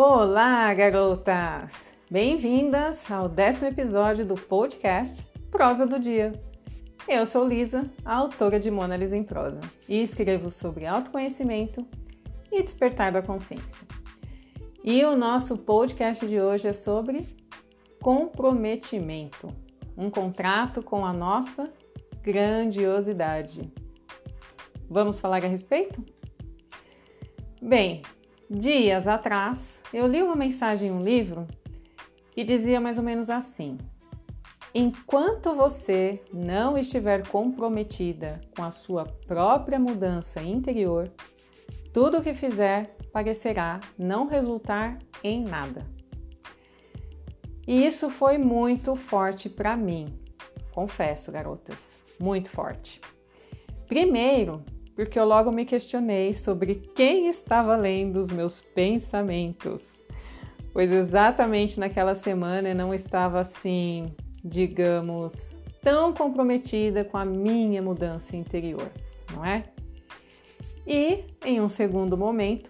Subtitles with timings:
[0.00, 1.92] Olá, garotas!
[2.08, 6.40] Bem-vindas ao décimo episódio do podcast Prosa do Dia.
[7.08, 9.58] Eu sou Lisa, autora de Mona Lisa em Prosa,
[9.88, 11.84] e escrevo sobre autoconhecimento
[12.52, 13.88] e despertar da consciência.
[14.84, 17.26] E o nosso podcast de hoje é sobre
[18.00, 19.48] comprometimento
[19.96, 21.72] um contrato com a nossa
[22.22, 23.68] grandiosidade.
[24.88, 26.04] Vamos falar a respeito?
[27.60, 28.02] Bem,
[28.50, 31.46] dias atrás eu li uma mensagem em um livro
[32.30, 33.76] que dizia mais ou menos assim:
[34.74, 41.10] Enquanto você não estiver comprometida com a sua própria mudança interior,
[41.92, 45.86] tudo o que fizer parecerá não resultar em nada.
[47.66, 50.18] E isso foi muito forte para mim,
[50.72, 53.00] confesso, garotas, muito forte.
[53.86, 54.62] Primeiro,
[54.98, 60.02] porque eu logo me questionei sobre quem estava lendo os meus pensamentos,
[60.72, 68.36] pois exatamente naquela semana eu não estava assim, digamos, tão comprometida com a minha mudança
[68.36, 68.90] interior,
[69.32, 69.66] não é?
[70.84, 72.68] E em um segundo momento,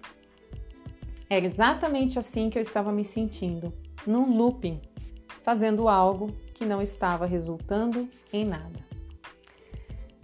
[1.30, 3.72] era exatamente assim que eu estava me sentindo,
[4.06, 4.82] num looping
[5.42, 8.86] fazendo algo que não estava resultando em nada.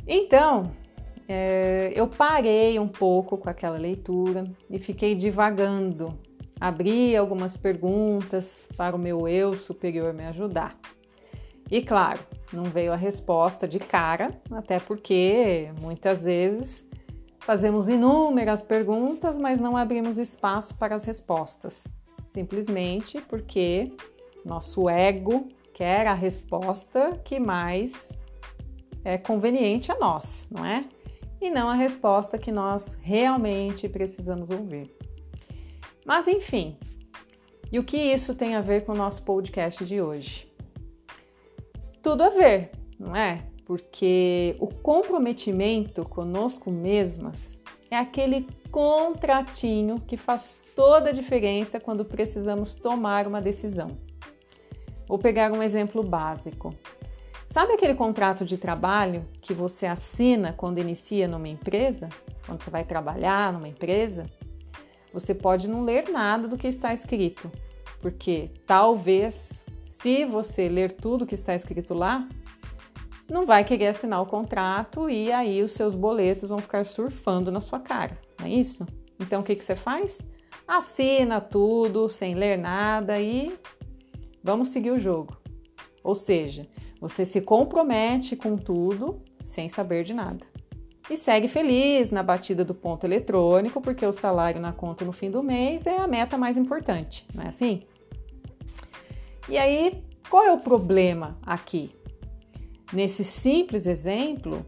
[0.06, 0.83] Então,
[1.28, 6.18] é, eu parei um pouco com aquela leitura e fiquei divagando.
[6.60, 10.78] Abri algumas perguntas para o meu eu superior me ajudar.
[11.70, 12.20] E claro,
[12.52, 16.86] não veio a resposta de cara, até porque muitas vezes
[17.40, 21.86] fazemos inúmeras perguntas, mas não abrimos espaço para as respostas,
[22.26, 23.92] simplesmente porque
[24.44, 28.16] nosso ego quer a resposta que mais
[29.04, 30.84] é conveniente a nós, não é?
[31.44, 34.90] E não a resposta que nós realmente precisamos ouvir.
[36.02, 36.78] Mas enfim,
[37.70, 40.50] e o que isso tem a ver com o nosso podcast de hoje?
[42.02, 43.44] Tudo a ver, não é?
[43.66, 47.60] Porque o comprometimento conosco mesmas
[47.90, 53.98] é aquele contratinho que faz toda a diferença quando precisamos tomar uma decisão.
[55.06, 56.74] Vou pegar um exemplo básico.
[57.54, 62.08] Sabe aquele contrato de trabalho que você assina quando inicia numa empresa?
[62.44, 64.26] Quando você vai trabalhar numa empresa?
[65.12, 67.48] Você pode não ler nada do que está escrito,
[68.00, 72.28] porque talvez, se você ler tudo que está escrito lá,
[73.30, 77.60] não vai querer assinar o contrato e aí os seus boletos vão ficar surfando na
[77.60, 78.84] sua cara, não é isso?
[79.20, 80.20] Então o que, que você faz?
[80.66, 83.56] Assina tudo sem ler nada e
[84.42, 85.43] Vamos seguir o jogo.
[86.04, 86.68] Ou seja,
[87.00, 90.46] você se compromete com tudo sem saber de nada.
[91.08, 95.30] E segue feliz na batida do ponto eletrônico, porque o salário na conta no fim
[95.30, 97.82] do mês é a meta mais importante, não é assim?
[99.48, 101.94] E aí, qual é o problema aqui?
[102.92, 104.64] Nesse simples exemplo,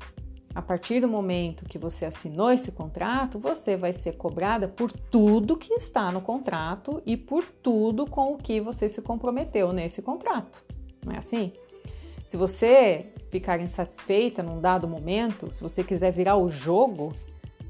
[0.54, 5.56] a partir do momento que você assinou esse contrato, você vai ser cobrada por tudo
[5.56, 10.64] que está no contrato e por tudo com o que você se comprometeu nesse contrato.
[11.06, 11.52] Não é assim?
[12.24, 17.12] Se você ficar insatisfeita num dado momento, se você quiser virar o jogo,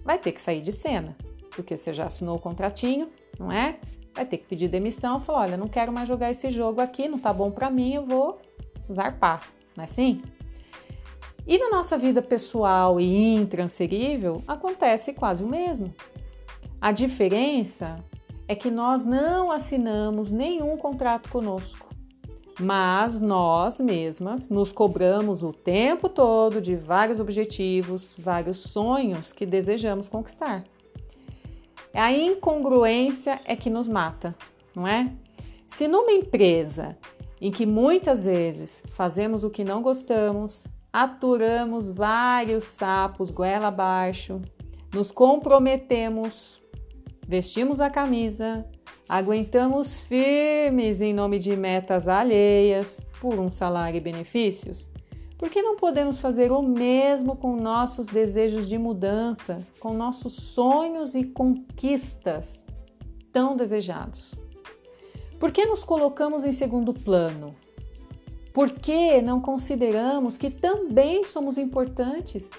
[0.02, 1.14] vai ter que sair de cena,
[1.50, 3.78] porque você já assinou o contratinho, não é?
[4.14, 7.18] Vai ter que pedir demissão, falar, olha, não quero mais jogar esse jogo aqui, não
[7.18, 8.38] tá bom para mim, eu vou
[8.90, 9.42] zarpar,
[9.76, 10.22] não é assim?
[11.46, 15.94] E na nossa vida pessoal e intransferível acontece quase o mesmo.
[16.80, 17.98] A diferença
[18.48, 21.85] é que nós não assinamos nenhum contrato conosco,
[22.58, 30.08] mas nós mesmas nos cobramos o tempo todo de vários objetivos, vários sonhos que desejamos
[30.08, 30.64] conquistar.
[31.92, 34.34] A incongruência é que nos mata,
[34.74, 35.12] não é?
[35.68, 36.96] Se numa empresa
[37.40, 44.40] em que muitas vezes fazemos o que não gostamos, aturamos vários sapos goela abaixo,
[44.94, 46.62] nos comprometemos,
[47.26, 48.66] vestimos a camisa,
[49.08, 54.88] aguentamos firmes em nome de metas alheias por um salário e benefícios?
[55.38, 61.14] Por que não podemos fazer o mesmo com nossos desejos de mudança, com nossos sonhos
[61.14, 62.64] e conquistas
[63.32, 64.34] tão desejados?
[65.38, 67.54] Por que nos colocamos em segundo plano?
[68.52, 72.50] Por que não consideramos que também somos importantes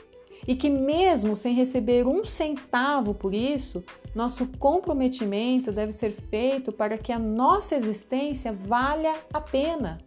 [0.47, 3.83] e que, mesmo sem receber um centavo por isso,
[4.15, 9.99] nosso comprometimento deve ser feito para que a nossa existência valha a pena?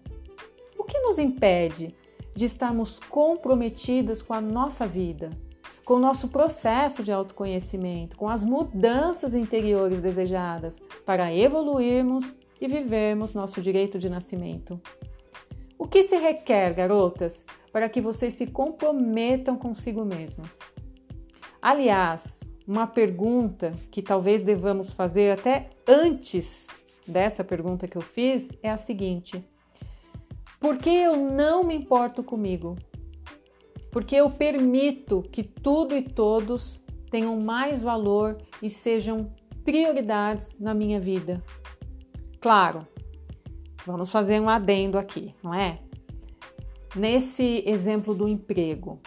[0.78, 1.94] O que nos impede
[2.34, 5.30] de estarmos comprometidas com a nossa vida,
[5.84, 13.34] com o nosso processo de autoconhecimento, com as mudanças interiores desejadas para evoluirmos e vivermos
[13.34, 14.80] nosso direito de nascimento.
[15.80, 17.42] O que se requer, garotas,
[17.72, 20.58] para que vocês se comprometam consigo mesmas?
[21.62, 26.68] Aliás, uma pergunta que talvez devamos fazer até antes
[27.06, 29.42] dessa pergunta que eu fiz é a seguinte:
[30.60, 32.76] Por que eu não me importo comigo?
[33.90, 39.32] Porque eu permito que tudo e todos tenham mais valor e sejam
[39.64, 41.42] prioridades na minha vida.
[42.38, 42.86] Claro,
[43.86, 45.80] Vamos fazer um adendo aqui, não é?
[46.94, 49.00] Nesse exemplo do emprego,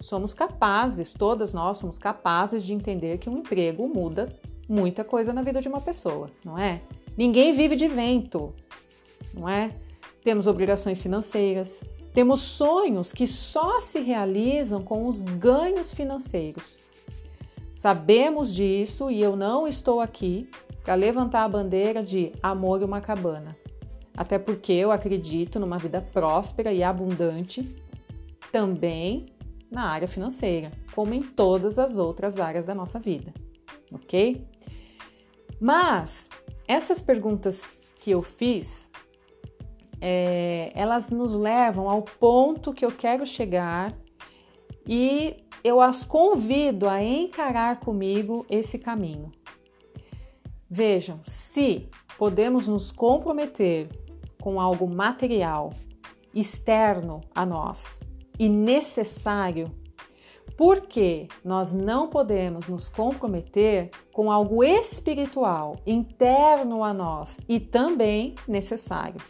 [0.00, 4.34] somos capazes, todas nós somos capazes de entender que um emprego muda
[4.68, 6.82] muita coisa na vida de uma pessoa, não é?
[7.16, 8.52] Ninguém vive de vento,
[9.32, 9.70] não é?
[10.24, 11.80] Temos obrigações financeiras,
[12.12, 16.78] temos sonhos que só se realizam com os ganhos financeiros.
[17.70, 20.48] Sabemos disso e eu não estou aqui
[20.82, 23.56] para levantar a bandeira de amor e uma cabana
[24.16, 27.76] até porque eu acredito numa vida próspera e abundante
[28.50, 29.26] também
[29.70, 33.34] na área financeira, como em todas as outras áreas da nossa vida,
[33.92, 34.46] ok?
[35.60, 36.30] Mas
[36.66, 38.90] essas perguntas que eu fiz,
[40.00, 43.94] é, elas nos levam ao ponto que eu quero chegar
[44.86, 49.32] e eu as convido a encarar comigo esse caminho.
[50.70, 53.88] Vejam, se podemos nos comprometer
[54.46, 55.72] com algo material,
[56.32, 57.98] externo a nós
[58.38, 59.72] e necessário,
[60.56, 69.20] porque nós não podemos nos comprometer com algo espiritual, interno a nós e também necessário.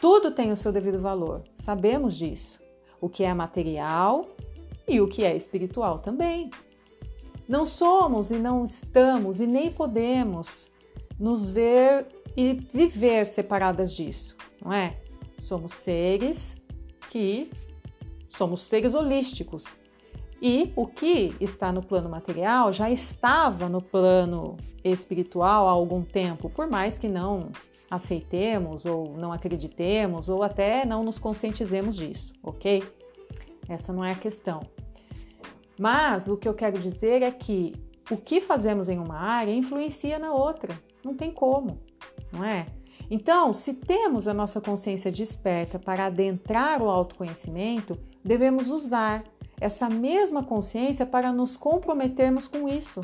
[0.00, 2.60] Tudo tem o seu devido valor, sabemos disso.
[3.00, 4.24] O que é material
[4.86, 6.48] e o que é espiritual também.
[7.48, 10.70] Não somos e não estamos e nem podemos
[11.18, 15.00] nos ver e viver separadas disso, não é?
[15.38, 16.60] Somos seres
[17.08, 17.50] que
[18.28, 19.76] somos seres holísticos.
[20.42, 26.48] E o que está no plano material já estava no plano espiritual há algum tempo,
[26.48, 27.50] por mais que não
[27.90, 32.82] aceitemos ou não acreditemos ou até não nos conscientizemos disso, ok?
[33.68, 34.60] Essa não é a questão.
[35.78, 37.74] Mas o que eu quero dizer é que
[38.10, 41.80] o que fazemos em uma área influencia na outra, não tem como
[42.32, 42.66] não é?
[43.10, 49.24] Então, se temos a nossa consciência desperta para adentrar o autoconhecimento, devemos usar
[49.60, 53.00] essa mesma consciência para nos comprometermos com isso.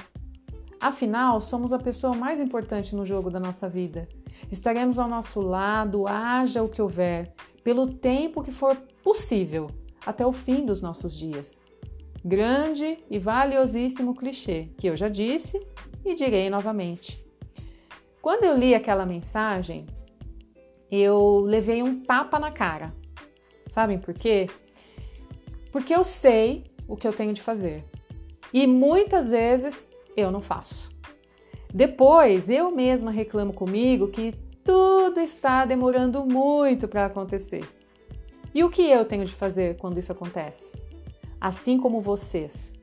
[0.81, 4.09] Afinal, somos a pessoa mais importante no jogo da nossa vida.
[4.51, 7.33] Estaremos ao nosso lado, haja o que houver,
[7.65, 9.71] pelo tempo que for possível,
[10.05, 11.61] até o fim dos nossos dias.
[12.25, 15.61] Grande e valiosíssimo clichê que eu já disse
[16.05, 17.26] e direi novamente.
[18.27, 19.87] Quando eu li aquela mensagem,
[20.91, 22.93] eu levei um tapa na cara.
[23.69, 24.49] Sabem por quê?
[25.71, 27.85] Porque eu sei o que eu tenho de fazer.
[28.53, 30.91] E muitas vezes eu não faço.
[31.73, 34.33] Depois eu mesma reclamo comigo que
[34.65, 37.63] tudo está demorando muito para acontecer.
[38.53, 40.77] E o que eu tenho de fazer quando isso acontece?
[41.41, 42.75] Assim como vocês,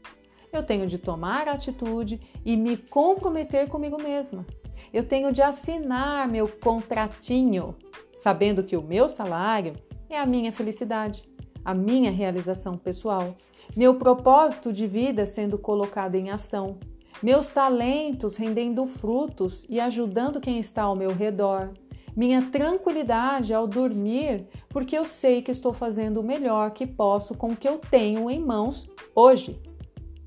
[0.53, 4.45] eu tenho de tomar atitude e me comprometer comigo mesma.
[4.91, 7.75] Eu tenho de assinar meu contratinho,
[8.15, 9.75] sabendo que o meu salário
[10.09, 11.23] é a minha felicidade,
[11.65, 13.35] a minha realização pessoal,
[13.75, 16.77] meu propósito de vida sendo colocado em ação,
[17.21, 21.73] meus talentos rendendo frutos e ajudando quem está ao meu redor,
[22.15, 27.51] minha tranquilidade ao dormir, porque eu sei que estou fazendo o melhor que posso com
[27.51, 29.59] o que eu tenho em mãos hoje,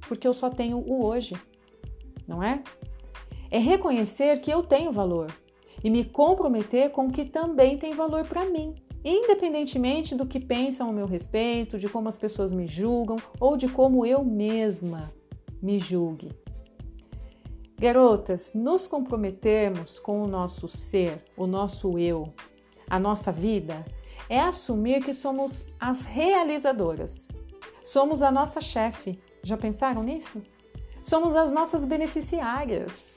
[0.08, 1.34] porque eu só tenho o hoje,
[2.26, 2.62] não é?
[3.50, 5.30] É reconhecer que eu tenho valor
[5.82, 8.74] e me comprometer com o que também tem valor para mim,
[9.04, 13.68] independentemente do que pensam a meu respeito, de como as pessoas me julgam ou de
[13.68, 15.12] como eu mesma
[15.62, 16.30] me julgue.
[17.78, 22.32] Garotas, nos comprometermos com o nosso ser, o nosso eu,
[22.88, 23.84] a nossa vida,
[24.28, 27.28] é assumir que somos as realizadoras.
[27.84, 29.18] Somos a nossa chefe.
[29.42, 30.42] Já pensaram nisso?
[31.02, 33.12] Somos as nossas beneficiárias.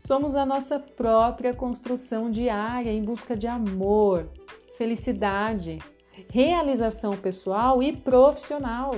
[0.00, 4.30] Somos a nossa própria construção diária em busca de amor,
[4.78, 5.78] felicidade,
[6.30, 8.92] realização pessoal e profissional.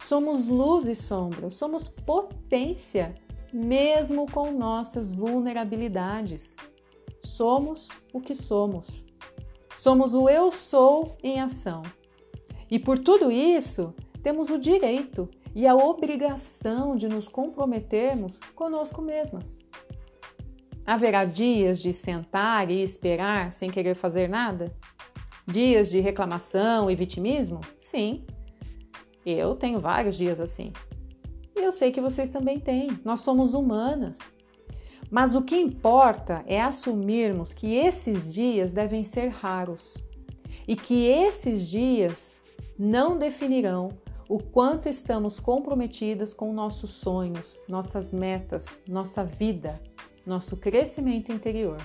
[0.00, 3.14] Somos luz e sombra, somos potência,
[3.52, 6.56] mesmo com nossas vulnerabilidades.
[7.22, 9.06] Somos o que somos.
[9.76, 11.84] Somos o eu sou em ação.
[12.68, 19.56] E por tudo isso, temos o direito e a obrigação de nos comprometermos conosco mesmas.
[20.86, 24.72] Haverá dias de sentar e esperar sem querer fazer nada?
[25.44, 27.60] Dias de reclamação e vitimismo?
[27.76, 28.24] Sim.
[29.24, 30.72] Eu tenho vários dias assim.
[31.56, 33.00] E eu sei que vocês também têm.
[33.04, 34.32] Nós somos humanas.
[35.10, 39.96] Mas o que importa é assumirmos que esses dias devem ser raros
[40.68, 42.40] e que esses dias
[42.78, 43.88] não definirão
[44.28, 49.80] o quanto estamos comprometidas com nossos sonhos, nossas metas, nossa vida,
[50.26, 51.78] nosso crescimento interior.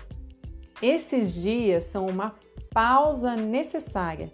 [0.81, 2.35] Esses dias são uma
[2.73, 4.33] pausa necessária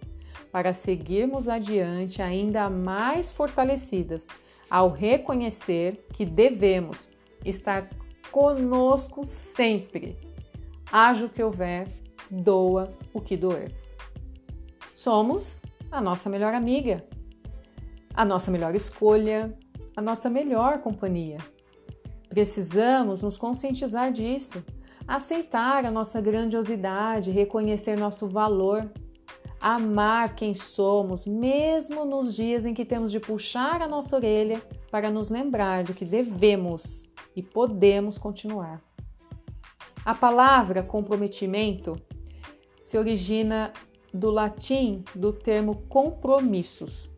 [0.52, 4.28] para seguirmos adiante ainda mais fortalecidas
[4.70, 7.10] ao reconhecer que devemos
[7.44, 7.90] estar
[8.32, 10.18] conosco sempre.
[10.92, 11.88] Haja o que houver,
[12.30, 13.76] doa o que doer.
[14.94, 17.06] Somos a nossa melhor amiga,
[18.14, 19.58] a nossa melhor escolha,
[19.96, 21.38] a nossa melhor companhia.
[22.30, 24.64] Precisamos nos conscientizar disso,
[25.08, 28.92] aceitar a nossa grandiosidade, reconhecer nosso valor,
[29.60, 35.10] amar quem somos, mesmo nos dias em que temos de puxar a nossa orelha para
[35.10, 38.82] nos lembrar de que devemos e podemos continuar.
[40.06, 42.00] A palavra comprometimento
[42.82, 43.74] se origina
[44.14, 47.10] do latim do termo compromissos,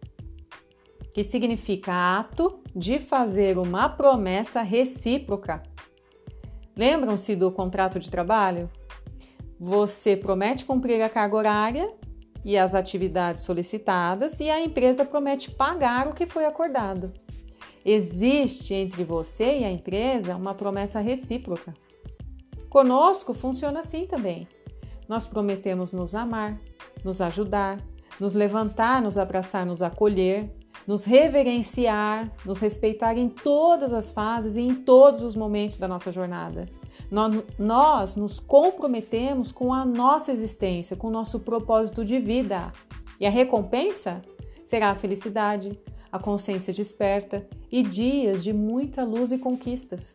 [1.14, 5.64] que significa ato de fazer uma promessa recíproca.
[6.76, 8.70] Lembram-se do contrato de trabalho?
[9.60, 11.94] Você promete cumprir a carga horária
[12.46, 17.12] e as atividades solicitadas e a empresa promete pagar o que foi acordado.
[17.84, 21.74] Existe entre você e a empresa uma promessa recíproca.
[22.70, 24.48] Conosco funciona assim também.
[25.08, 26.62] Nós prometemos nos amar,
[27.04, 27.82] nos ajudar,
[28.20, 30.56] nos levantar, nos abraçar, nos acolher,
[30.90, 36.12] nos reverenciar, nos respeitar em todas as fases e em todos os momentos da nossa
[36.12, 36.68] jornada.
[37.12, 42.74] Nós, nós nos comprometemos com a nossa existência, com o nosso propósito de vida.
[43.20, 44.24] E a recompensa
[44.66, 45.80] será a felicidade,
[46.12, 50.12] a consciência desperta e dias de muita luz e conquistas.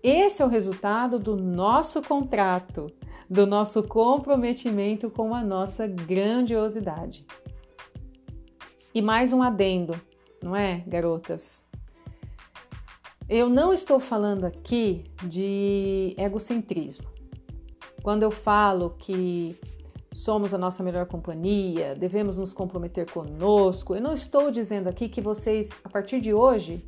[0.00, 2.86] Esse é o resultado do nosso contrato,
[3.28, 7.26] do nosso comprometimento com a nossa grandiosidade.
[8.94, 9.98] E mais um adendo,
[10.42, 11.64] não é, garotas?
[13.26, 17.08] Eu não estou falando aqui de egocentrismo.
[18.02, 19.58] Quando eu falo que
[20.12, 23.94] somos a nossa melhor companhia, devemos nos comprometer conosco.
[23.94, 26.84] Eu não estou dizendo aqui que vocês, a partir de hoje,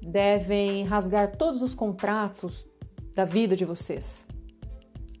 [0.00, 2.64] devem rasgar todos os contratos
[3.12, 4.28] da vida de vocês.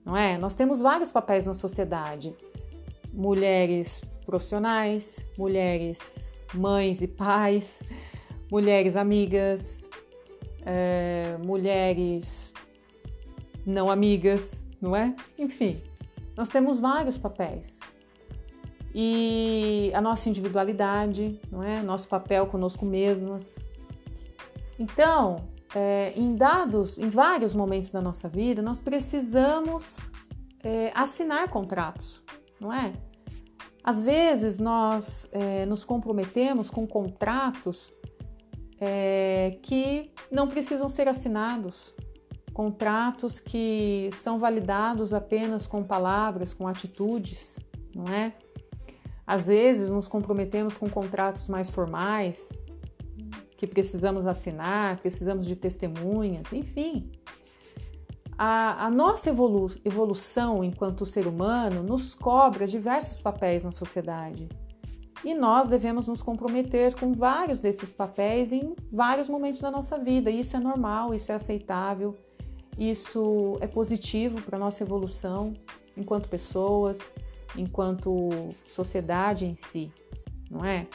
[0.04, 0.38] Não é?
[0.38, 2.32] Nós temos vários papéis na sociedade.
[3.12, 7.82] Mulheres profissionais, mulheres mães e pais,
[8.50, 9.88] mulheres amigas,
[10.64, 12.52] é, mulheres
[13.64, 15.14] não amigas, não é?
[15.38, 15.82] Enfim,
[16.36, 17.80] nós temos vários papéis.
[18.94, 21.82] E a nossa individualidade, não é?
[21.82, 23.58] Nosso papel conosco mesmas.
[24.78, 30.10] Então, é, em dados, em vários momentos da nossa vida, nós precisamos
[30.62, 32.22] é, assinar contratos,
[32.58, 32.94] não é?
[33.86, 37.94] Às vezes nós é, nos comprometemos com contratos
[38.80, 41.94] é, que não precisam ser assinados,
[42.52, 47.60] contratos que são validados apenas com palavras, com atitudes,
[47.94, 48.32] não é?
[49.24, 52.52] Às vezes nos comprometemos com contratos mais formais,
[53.56, 57.12] que precisamos assinar, precisamos de testemunhas, enfim.
[58.38, 64.48] A, a nossa evolu evolução enquanto ser humano nos cobra diversos papéis na sociedade.
[65.24, 70.30] E nós devemos nos comprometer com vários desses papéis em vários momentos da nossa vida.
[70.30, 72.14] Isso é normal, isso é aceitável
[72.78, 75.54] isso é positivo para a nossa evolução
[75.96, 76.98] enquanto pessoas,
[77.56, 78.28] enquanto
[78.68, 79.90] sociedade em si,
[80.50, 80.86] não é?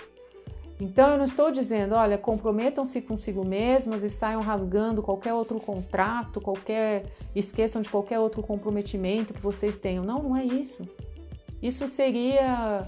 [0.81, 6.41] Então eu não estou dizendo, olha, comprometam-se consigo mesmas e saiam rasgando qualquer outro contrato,
[6.41, 10.03] qualquer esqueçam de qualquer outro comprometimento que vocês tenham.
[10.03, 10.81] Não, não é isso.
[11.61, 12.81] Isso seria,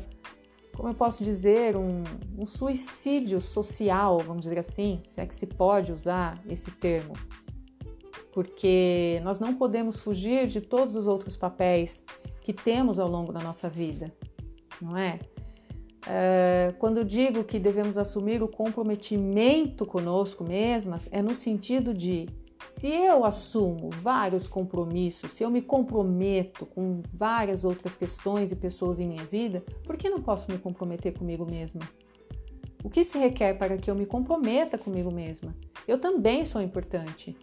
[0.76, 2.04] como eu posso dizer, um,
[2.36, 7.14] um suicídio social, vamos dizer assim, se é que se pode usar esse termo,
[8.32, 12.04] porque nós não podemos fugir de todos os outros papéis
[12.42, 14.12] que temos ao longo da nossa vida,
[14.82, 15.20] não é?
[16.08, 22.28] É quando digo que devemos assumir o comprometimento conosco mesmas, é no sentido de
[22.70, 29.00] se eu assumo vários compromissos, se eu me comprometo com várias outras questões e pessoas
[29.00, 31.82] em minha vida, por que não posso me comprometer comigo mesma?
[32.84, 35.56] O que se requer para que eu me comprometa comigo mesma?
[35.88, 37.38] Eu também sou importante.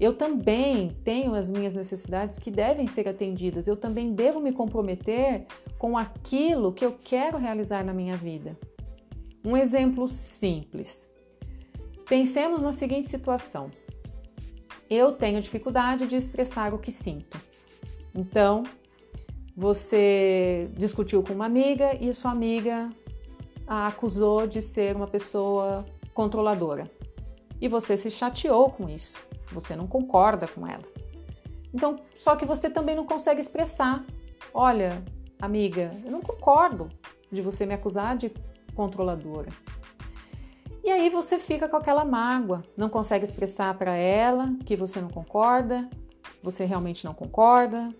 [0.00, 3.66] Eu também tenho as minhas necessidades que devem ser atendidas.
[3.66, 8.56] Eu também devo me comprometer com aquilo que eu quero realizar na minha vida.
[9.44, 11.08] Um exemplo simples.
[12.08, 13.70] Pensemos na seguinte situação:
[14.88, 17.40] eu tenho dificuldade de expressar o que sinto.
[18.14, 18.62] Então,
[19.56, 22.90] você discutiu com uma amiga e sua amiga
[23.66, 26.90] a acusou de ser uma pessoa controladora.
[27.60, 29.18] E você se chateou com isso
[29.52, 30.82] você não concorda com ela.
[31.72, 34.04] Então, só que você também não consegue expressar:
[34.52, 35.02] olha,
[35.40, 36.88] amiga, eu não concordo
[37.30, 38.32] de você me acusar de
[38.74, 39.50] controladora.
[40.82, 45.10] E aí você fica com aquela mágoa, não consegue expressar para ela que você não
[45.10, 45.88] concorda,
[46.42, 47.94] você realmente não concorda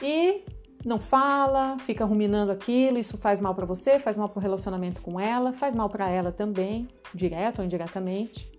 [0.00, 0.44] e
[0.84, 5.02] não fala, fica ruminando aquilo, isso faz mal para você, faz mal para o relacionamento
[5.02, 8.57] com ela, faz mal para ela também, direto ou indiretamente.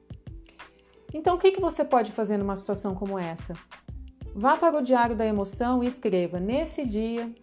[1.13, 3.53] Então, o que, que você pode fazer numa situação como essa?
[4.35, 7.33] Vá para o diário da emoção e escreva: Nesse dia,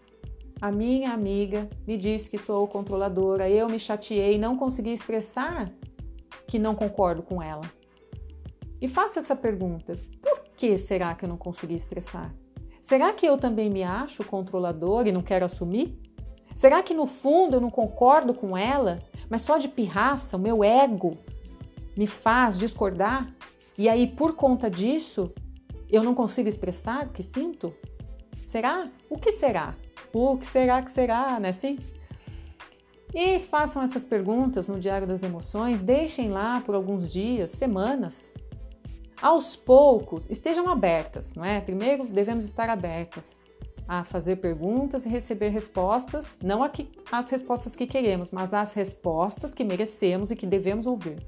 [0.60, 5.72] a minha amiga me disse que sou controladora, eu me chateei, não consegui expressar
[6.46, 7.64] que não concordo com ela.
[8.80, 12.32] E faça essa pergunta: por que será que eu não consegui expressar?
[12.80, 15.98] Será que eu também me acho controlador e não quero assumir?
[16.54, 20.62] Será que no fundo eu não concordo com ela, mas só de pirraça, o meu
[20.62, 21.18] ego
[21.96, 23.34] me faz discordar?
[23.78, 25.32] E aí, por conta disso,
[25.88, 27.74] eu não consigo expressar o que sinto?
[28.44, 28.90] Será?
[29.10, 29.74] O que será?
[30.12, 31.52] O que será que será, né?
[31.52, 31.78] Sim?
[33.14, 38.34] E façam essas perguntas no Diário das Emoções, deixem lá por alguns dias, semanas.
[39.20, 41.60] Aos poucos, estejam abertas, não é?
[41.60, 43.40] Primeiro, devemos estar abertas
[43.88, 46.60] a fazer perguntas e receber respostas, não
[47.10, 51.24] as respostas que queremos, mas as respostas que merecemos e que devemos ouvir.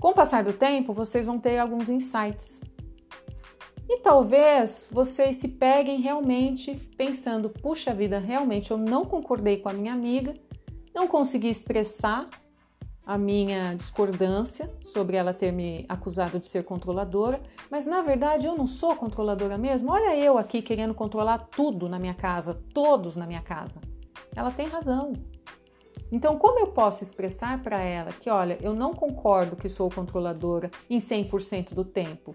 [0.00, 2.58] Com o passar do tempo, vocês vão ter alguns insights.
[3.86, 9.74] E talvez vocês se peguem realmente pensando: puxa vida, realmente eu não concordei com a
[9.74, 10.34] minha amiga,
[10.94, 12.30] não consegui expressar
[13.04, 18.56] a minha discordância sobre ela ter me acusado de ser controladora, mas na verdade eu
[18.56, 19.90] não sou controladora mesmo.
[19.90, 23.80] Olha eu aqui querendo controlar tudo na minha casa, todos na minha casa.
[24.34, 25.12] Ela tem razão.
[26.12, 30.70] Então, como eu posso expressar para ela que, olha, eu não concordo que sou controladora
[30.88, 32.34] em 100% do tempo,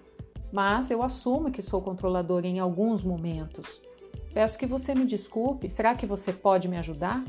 [0.52, 3.82] mas eu assumo que sou controladora em alguns momentos.
[4.34, 7.24] Peço que você me desculpe, será que você pode me ajudar?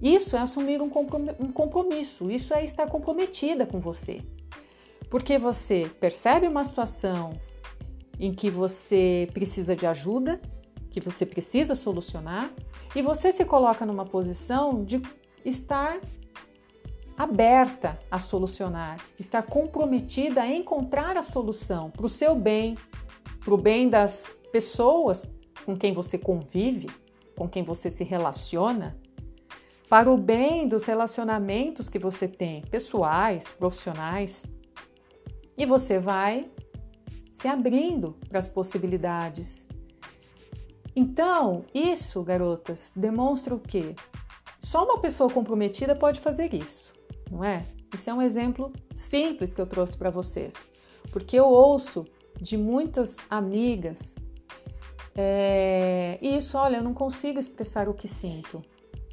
[0.00, 4.20] Isso é assumir um compromisso, isso é estar comprometida com você.
[5.10, 7.38] Porque você percebe uma situação
[8.18, 10.40] em que você precisa de ajuda,
[10.90, 12.52] que você precisa solucionar,
[12.94, 15.00] e você se coloca numa posição de
[15.44, 16.00] estar
[17.16, 22.76] aberta a solucionar, estar comprometida a encontrar a solução para o seu bem,
[23.44, 25.24] para o bem das pessoas
[25.64, 26.88] com quem você convive,
[27.36, 28.98] com quem você se relaciona,
[29.88, 34.46] para o bem dos relacionamentos que você tem, pessoais, profissionais.
[35.56, 36.50] E você vai
[37.30, 39.66] se abrindo para as possibilidades.
[40.96, 43.94] Então, isso, garotas, demonstra o quê?
[44.64, 46.94] Só uma pessoa comprometida pode fazer isso,
[47.30, 47.62] não é?
[47.94, 50.66] Isso é um exemplo simples que eu trouxe para vocês,
[51.12, 52.06] porque eu ouço
[52.40, 54.14] de muitas amigas
[55.14, 58.62] é, isso, olha, eu não consigo expressar o que sinto.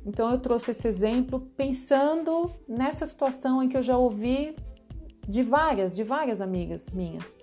[0.06, 4.56] Então eu trouxe esse exemplo pensando nessa situação em que eu já ouvi
[5.28, 7.38] de várias, de várias amigas minhas.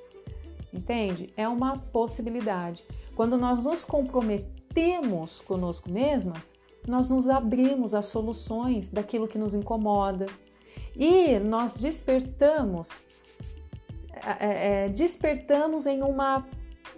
[0.72, 1.32] Entende?
[1.36, 2.84] É uma possibilidade.
[3.14, 6.52] Quando nós nos comprometemos conosco mesmas,
[6.86, 10.26] nós nos abrimos às soluções daquilo que nos incomoda
[10.98, 13.04] e nós despertamos,
[14.40, 16.44] é, é, despertamos em uma,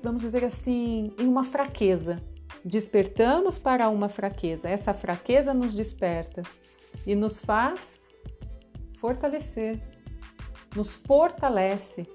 [0.03, 2.23] vamos dizer assim, em uma fraqueza.
[2.65, 4.69] Despertamos para uma fraqueza.
[4.69, 6.43] Essa fraqueza nos desperta
[7.07, 8.01] e nos faz
[8.95, 9.81] fortalecer,
[10.75, 12.07] nos fortalece,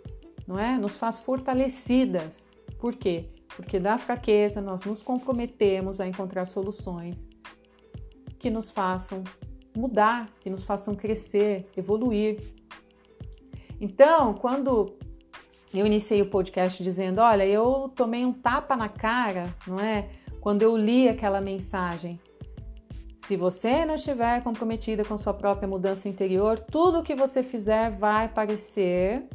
[0.48, 0.78] não é?
[0.78, 2.48] Nos faz fortalecidas.
[2.80, 3.30] Por quê?
[3.56, 7.28] Porque da fraqueza nós nos comprometemos a encontrar soluções
[8.46, 9.24] que nos façam
[9.76, 12.54] mudar, que nos façam crescer, evoluir.
[13.82, 14.96] Então, quando
[15.74, 20.06] eu iniciei o podcast dizendo, olha, eu tomei um tapa na cara, não é?
[20.40, 22.20] Quando eu li aquela mensagem.
[23.18, 27.98] Se você não estiver comprometida com sua própria mudança interior, tudo o que você fizer
[27.98, 29.28] vai parecer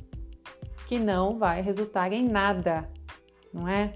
[0.87, 2.89] que não vai resultar em nada,
[3.53, 3.95] não é?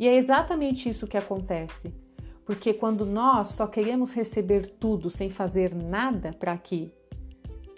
[0.00, 2.07] E é exatamente isso que acontece.
[2.48, 6.90] Porque quando nós só queremos receber tudo sem fazer nada para que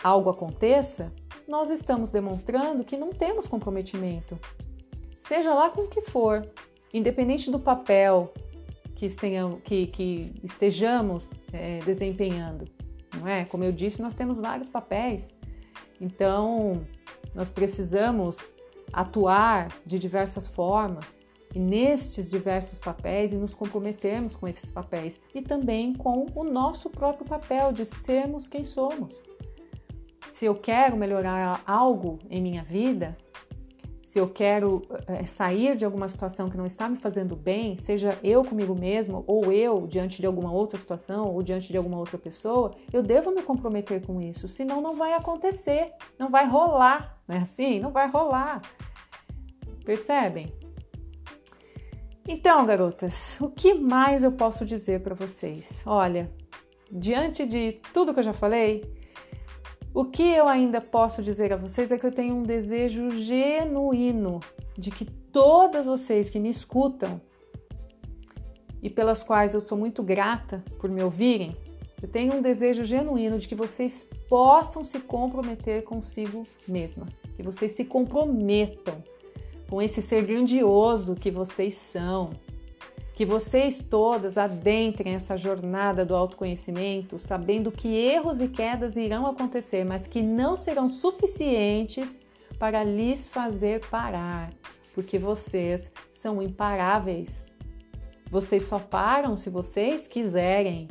[0.00, 1.12] algo aconteça,
[1.48, 4.38] nós estamos demonstrando que não temos comprometimento.
[5.18, 6.48] Seja lá com o que for,
[6.94, 8.32] independente do papel
[8.94, 12.70] que, estejamos, que, que estejamos é, desempenhando.
[13.18, 13.44] Não é?
[13.46, 15.34] Como eu disse, nós temos vários papéis.
[16.00, 16.86] Então,
[17.34, 18.54] nós precisamos
[18.92, 21.20] atuar de diversas formas
[21.58, 27.26] nestes diversos papéis e nos comprometermos com esses papéis e também com o nosso próprio
[27.26, 29.22] papel de sermos quem somos.
[30.28, 33.16] Se eu quero melhorar algo em minha vida,
[34.10, 38.18] se eu quero é, sair de alguma situação que não está me fazendo bem, seja
[38.24, 42.18] eu comigo mesmo ou eu diante de alguma outra situação ou diante de alguma outra
[42.18, 47.36] pessoa, eu devo me comprometer com isso, senão não vai acontecer, não vai rolar, não
[47.36, 47.78] é assim?
[47.78, 48.62] Não vai rolar.
[49.84, 50.59] Percebem?
[52.32, 55.82] Então, garotas, o que mais eu posso dizer para vocês?
[55.84, 56.30] Olha,
[56.88, 58.84] diante de tudo que eu já falei,
[59.92, 64.38] o que eu ainda posso dizer a vocês é que eu tenho um desejo genuíno
[64.78, 67.20] de que todas vocês que me escutam
[68.80, 71.56] e pelas quais eu sou muito grata por me ouvirem,
[72.00, 77.72] eu tenho um desejo genuíno de que vocês possam se comprometer consigo mesmas, que vocês
[77.72, 79.02] se comprometam
[79.70, 82.30] com esse ser grandioso que vocês são.
[83.14, 89.84] Que vocês todas adentrem essa jornada do autoconhecimento, sabendo que erros e quedas irão acontecer,
[89.84, 92.20] mas que não serão suficientes
[92.58, 94.52] para lhes fazer parar,
[94.92, 97.46] porque vocês são imparáveis.
[98.28, 100.88] Vocês só param se vocês quiserem.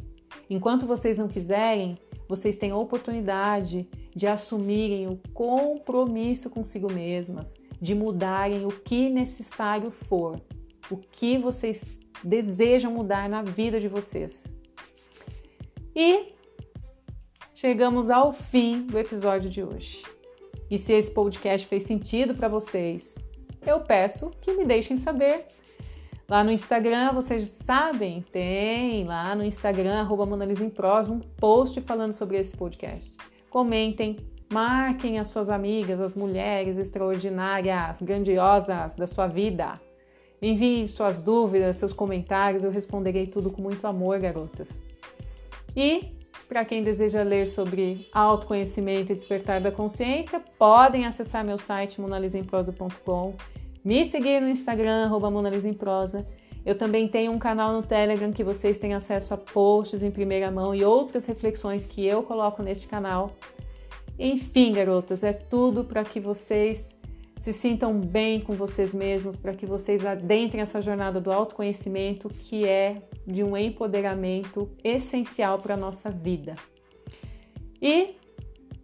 [0.50, 1.98] Enquanto vocês não quiserem,
[2.30, 9.92] vocês têm a oportunidade de assumirem o compromisso consigo mesmas, de mudarem o que necessário
[9.92, 10.42] for,
[10.89, 11.86] o que vocês
[12.24, 14.54] desejam mudar na vida de vocês.
[15.96, 16.34] E
[17.54, 20.04] chegamos ao fim do episódio de hoje.
[20.70, 23.18] E se esse podcast fez sentido para vocês,
[23.65, 25.46] eu peço que me deixem saber.
[26.28, 32.56] Lá no Instagram, vocês sabem, tem lá no Instagram, arroba um post falando sobre esse
[32.56, 33.18] podcast.
[33.50, 34.18] Comentem,
[34.52, 39.80] Marquem as suas amigas, as mulheres extraordinárias, grandiosas da sua vida.
[40.42, 44.80] Envie suas dúvidas, seus comentários, eu responderei tudo com muito amor, garotas.
[45.76, 52.02] E para quem deseja ler sobre autoconhecimento e despertar da consciência, podem acessar meu site
[52.02, 53.36] monalisemprosa.com,
[53.86, 56.26] me seguir no Instagram, monalisemprosa.
[56.66, 60.50] Eu também tenho um canal no Telegram que vocês têm acesso a posts em primeira
[60.50, 63.38] mão e outras reflexões que eu coloco neste canal.
[64.20, 66.94] Enfim, garotas, é tudo para que vocês
[67.38, 72.68] se sintam bem com vocês mesmos, para que vocês adentrem essa jornada do autoconhecimento que
[72.68, 76.58] é de um empoderamento essencial para a nossa vida.
[77.82, 78.16] E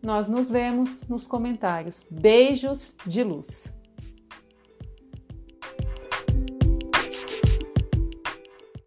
[0.02, 2.06] nós nos vemos nos comentários.
[2.10, 3.74] Beijos de luz!